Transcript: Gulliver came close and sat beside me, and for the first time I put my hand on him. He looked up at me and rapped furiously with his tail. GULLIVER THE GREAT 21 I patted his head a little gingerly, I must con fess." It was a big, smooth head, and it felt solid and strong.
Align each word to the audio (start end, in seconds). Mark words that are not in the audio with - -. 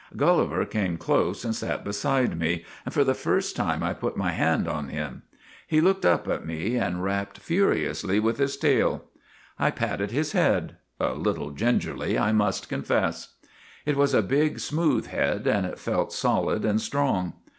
Gulliver 0.17 0.65
came 0.65 0.97
close 0.97 1.45
and 1.45 1.53
sat 1.55 1.83
beside 1.83 2.35
me, 2.39 2.65
and 2.85 2.91
for 2.91 3.03
the 3.03 3.13
first 3.13 3.55
time 3.55 3.83
I 3.83 3.93
put 3.93 4.17
my 4.17 4.31
hand 4.31 4.67
on 4.67 4.89
him. 4.89 5.21
He 5.67 5.79
looked 5.79 6.05
up 6.07 6.27
at 6.27 6.43
me 6.43 6.75
and 6.75 7.03
rapped 7.03 7.37
furiously 7.37 8.19
with 8.19 8.39
his 8.39 8.57
tail. 8.57 8.89
GULLIVER 8.89 9.05
THE 9.05 9.57
GREAT 9.57 9.75
21 9.75 9.75
I 9.75 9.77
patted 9.77 10.11
his 10.11 10.31
head 10.31 10.77
a 10.99 11.13
little 11.13 11.51
gingerly, 11.51 12.17
I 12.17 12.31
must 12.31 12.67
con 12.67 12.81
fess." 12.81 13.35
It 13.85 13.95
was 13.95 14.15
a 14.15 14.23
big, 14.23 14.59
smooth 14.59 15.05
head, 15.05 15.45
and 15.45 15.67
it 15.67 15.77
felt 15.77 16.11
solid 16.13 16.65
and 16.65 16.81
strong. 16.81 17.33